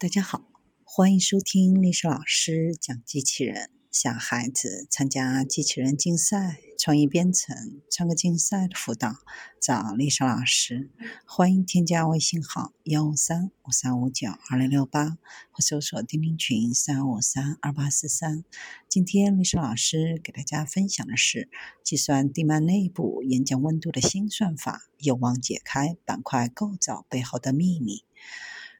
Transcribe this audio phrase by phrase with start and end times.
[0.00, 0.44] 大家好，
[0.84, 3.68] 欢迎收听历史老师讲机器人。
[3.90, 9.16] 想孩子参加机器人竞赛、创意编程、创客竞赛的辅导，
[9.60, 10.88] 找历史老师。
[11.26, 15.18] 欢迎添加微信号幺五三五三五九二零六八，
[15.50, 18.44] 或搜索钉钉群三五三二八四三。
[18.88, 21.48] 今天历史老师给大家分享的是
[21.82, 28.04] 计算地幔内部岩浆温度的新算法，有望解开板块构造背后的秘密。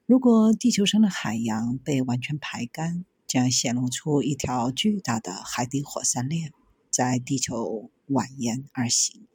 [0.08, 6.54] 如果地球上的海洋被完全排干，将显露出一条巨大的海底火山链，
[6.90, 9.26] 在地球蜿蜒而行。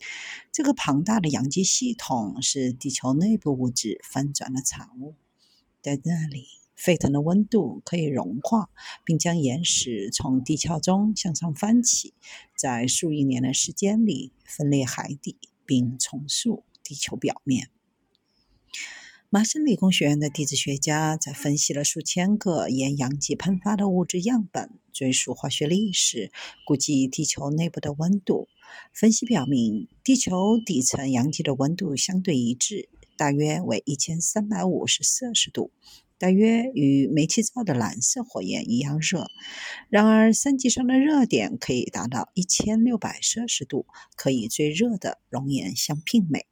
[0.51, 5.13] 这个庞大的阳极系统是地球内部物质翻转的产物。
[5.79, 8.71] 在那里，沸腾的温度可以融化，
[9.05, 12.15] 并将岩石从地壳中向上翻起，
[12.57, 15.37] 在数亿年的时间里分裂海底，
[15.67, 17.69] 并重塑地球表面。
[19.33, 26.31] 麻省理工学院的地质学家在分析了数千个沿阳极喷发的物质样本，追溯化学历史，
[26.67, 28.47] 估计地球内部的温度。
[28.93, 35.71] 分析表明，地球底层阳极的温度相对一致，大约为一千三百五十摄氏度，
[36.19, 39.25] 大约与煤气灶的蓝色火焰一样热。
[39.89, 46.45] 然而，三级上的热点可以达到一千六百摄氏度，可以最热的熔岩相媲美。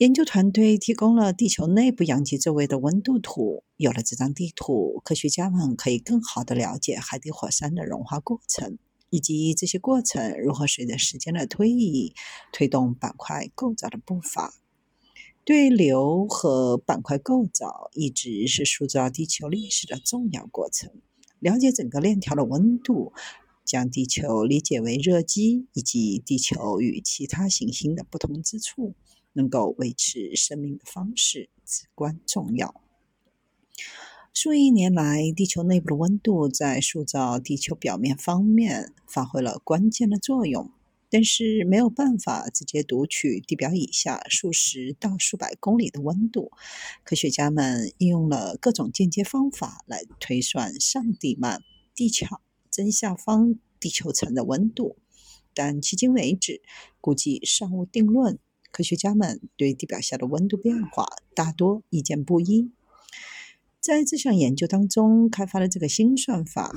[0.00, 3.64] 研究团队提供了地球内部阳极周围的温度图。
[3.76, 8.78] 有了这张地图，科学家们可以更好地了解海底火山的融化过程，
[9.10, 12.14] 以及这些过程如何随着时间的推移
[12.50, 14.54] 推动板块构造的步伐。
[15.44, 20.90] 对流和板块构造一直是塑造地球历史的重要过程。
[21.40, 23.12] 了解整个链条的温度，
[23.66, 28.94] 将地球理解为热机，以及地球与其他行星的不同之处。
[29.40, 32.74] 能够维持生命的方式至关重要。
[34.34, 40.70] 数亿年来，地球内部的温度在塑造地球表面方面发挥了关键的作用，
[41.08, 46.52] 但是没有办法直接读取地表以下数十到数百公里的温度。
[47.02, 51.60] 科学家们应用了各种间接方法来推算上地幔、
[51.94, 52.40] 地壳
[52.70, 54.96] 正下方地球层的温度，
[55.54, 56.62] 但迄今为止，
[57.00, 58.38] 估计尚无定论。
[58.70, 62.70] 科学家们对地表下的温度变化大多意见不一。
[63.80, 66.74] 在这项研究当中，开发了这个新算法，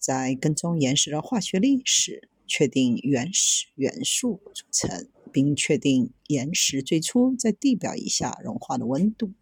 [0.00, 9.32] 在跟踪岩石的化学历史，确定原始元素组成，并确定岩石最初在地表以下融化的温度。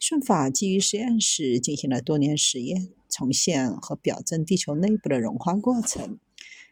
[0.00, 6.18] 算法基于实验室进行了多年实验，重现和表证地球内部的融化过程，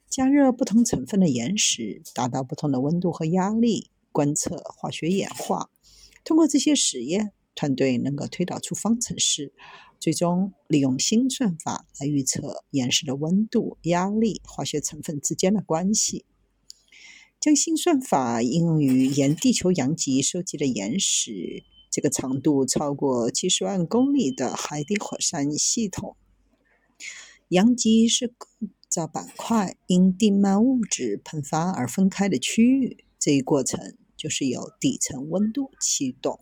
[0.08, 3.90] 加热不同成分的岩石，达到不同的温度和压力。
[4.16, 5.68] 观测化学演化，
[6.24, 9.52] 通过这些实验，团队能够推导出方程式，
[10.00, 16.24] 最终利用新算法来预测岩石的温度、压力、化学成分之间的关系。
[17.38, 26.16] 将新算法应用于沿地球阳极收集的岩石，这个长度超过七十万公里的海底火山系统。
[27.48, 28.48] 阳极是构
[28.88, 33.94] 造板块因地幔物质喷发而分开的区域，这一过程。
[34.16, 36.40] 就是由底层温度启动，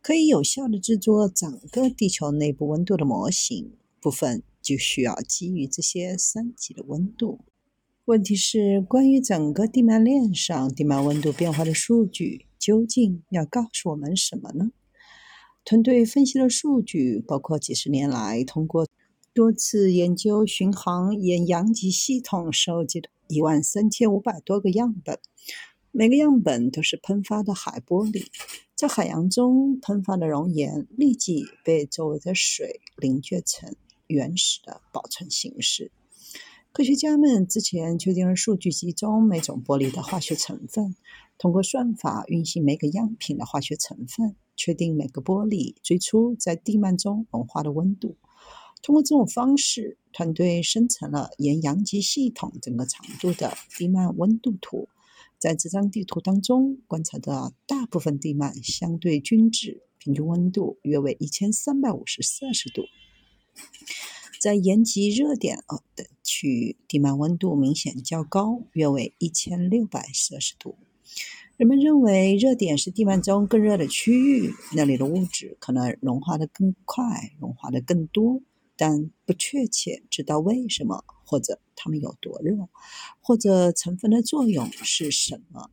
[0.00, 3.72] 可以有效的制作整个地球内部温度的模型。
[4.00, 7.38] 部分就需要基于这些三级的温度。
[8.06, 14.72] 问题是，关于整个地幔链上地幔温度变化的数据，究竟要告诉我们什么呢？
[15.64, 18.88] 团队分析了数据包括几十年来通过
[19.32, 25.20] 多次研究巡航沿阳极系统收集的一万三千五百多个样本。
[25.94, 28.28] 每个样本都是喷发的海玻璃，
[28.74, 33.76] 在海洋中喷发的熔岩立即被周围的水凝结成
[34.06, 35.92] 原始的保存形式。
[36.72, 40.96] 科学家们之前确定了数据集中每种玻璃的化学成分，
[41.36, 48.16] 通过算法运行每个样品的化学成分，确定每个玻璃最初在地幔中融化的温度。
[48.80, 54.88] 通过这种方式，团队生成了沿阳极系统整个长度的地幔温度图。
[55.42, 62.82] 在这张地图当中，观察到大部分地幔相对均质，平均温度约为一千三百五十摄氏度。
[64.40, 65.58] 在延极热点
[65.96, 70.76] 的区域，地幔温度明显较高，约为一千六百摄氏度。
[71.56, 78.40] 人们认为热点是地幔中更热的区域，那里的物质可能融化的更快，融化的更多。
[78.76, 82.68] 但不确切知道为什么，或者它们有多热，
[83.20, 85.70] 或者成分的作用是什么。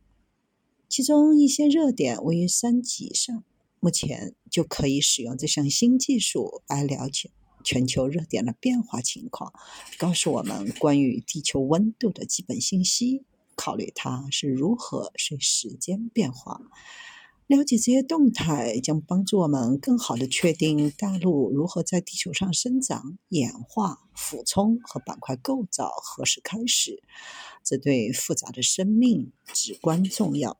[0.88, 3.44] 其中一些热点位于山脊上，
[3.78, 7.30] 目前就可以使用这项新技术来了解
[7.62, 9.52] 全球热点的变化情况，
[9.98, 13.24] 告诉我们关于地球温度的基本信息，
[13.54, 16.60] 考虑它是如何随时间变化。
[17.50, 27.02] 了解这些动态将帮助我们更好地确定大陆如何在地球上生长、演化、俯冲和板块构造何时开始。
[27.64, 30.48] 这对复杂的生命至关重要。